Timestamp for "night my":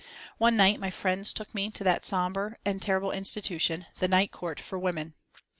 0.57-0.89